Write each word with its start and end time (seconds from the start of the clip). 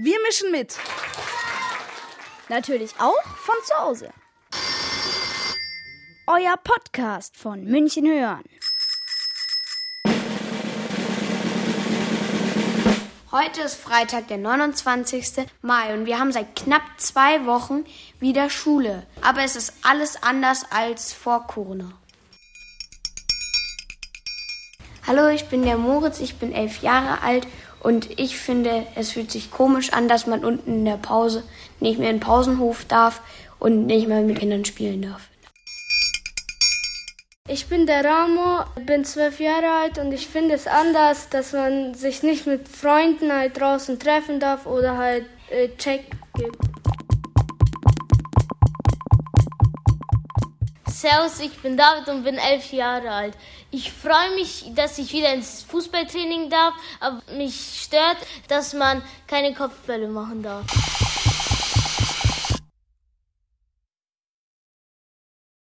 Wir 0.00 0.16
mischen 0.22 0.52
mit. 0.52 0.78
Natürlich 2.48 2.92
auch 3.00 3.20
von 3.36 3.56
zu 3.64 3.74
Hause. 3.80 4.10
Euer 6.28 6.56
Podcast 6.56 7.36
von 7.36 7.64
München 7.64 8.06
hören. 8.06 8.44
Heute 13.32 13.62
ist 13.62 13.74
Freitag, 13.74 14.28
der 14.28 14.38
29. 14.38 15.48
Mai 15.62 15.92
und 15.92 16.06
wir 16.06 16.20
haben 16.20 16.30
seit 16.30 16.54
knapp 16.54 16.84
zwei 16.98 17.44
Wochen 17.44 17.84
wieder 18.20 18.50
Schule. 18.50 19.04
Aber 19.20 19.42
es 19.42 19.56
ist 19.56 19.72
alles 19.82 20.22
anders 20.22 20.64
als 20.70 21.12
vor 21.12 21.48
Corona. 21.48 21.90
Hallo, 25.08 25.26
ich 25.26 25.46
bin 25.48 25.62
der 25.62 25.76
Moritz, 25.76 26.20
ich 26.20 26.36
bin 26.36 26.52
elf 26.52 26.82
Jahre 26.82 27.20
alt 27.22 27.48
und 27.80 28.18
ich 28.18 28.38
finde, 28.38 28.86
es 28.94 29.12
fühlt 29.12 29.30
sich 29.30 29.50
komisch 29.50 29.92
an, 29.92 30.08
dass 30.08 30.26
man 30.26 30.44
unten 30.44 30.70
in 30.70 30.84
der 30.84 30.96
Pause 30.96 31.44
nicht 31.80 31.98
mehr 31.98 32.10
in 32.10 32.16
den 32.16 32.20
Pausenhof 32.22 32.84
darf 32.84 33.20
und 33.58 33.86
nicht 33.86 34.08
mehr 34.08 34.20
mit 34.22 34.38
Kindern 34.38 34.64
spielen 34.64 35.02
darf. 35.02 35.28
Ich 37.50 37.66
bin 37.66 37.86
der 37.86 38.04
Ramo, 38.04 38.64
bin 38.84 39.06
zwölf 39.06 39.40
Jahre 39.40 39.70
alt 39.82 39.98
und 39.98 40.12
ich 40.12 40.26
finde 40.26 40.54
es 40.54 40.66
anders, 40.66 41.30
dass 41.30 41.54
man 41.54 41.94
sich 41.94 42.22
nicht 42.22 42.46
mit 42.46 42.68
Freunden 42.68 43.32
halt 43.32 43.58
draußen 43.58 43.98
treffen 43.98 44.38
darf 44.38 44.66
oder 44.66 44.98
halt 44.98 45.24
äh, 45.50 45.68
Check 45.78 46.04
gibt. 46.34 46.67
Servus, 51.00 51.38
ich 51.38 51.56
bin 51.62 51.76
David 51.76 52.08
und 52.08 52.24
bin 52.24 52.38
elf 52.38 52.72
Jahre 52.72 53.08
alt. 53.12 53.34
Ich 53.70 53.92
freue 53.92 54.34
mich, 54.34 54.64
dass 54.74 54.98
ich 54.98 55.12
wieder 55.12 55.32
ins 55.32 55.62
Fußballtraining 55.62 56.50
darf, 56.50 56.74
aber 56.98 57.22
mich 57.36 57.82
stört, 57.84 58.16
dass 58.48 58.72
man 58.72 59.00
keine 59.28 59.54
Kopfbälle 59.54 60.08
machen 60.08 60.42
darf. 60.42 60.66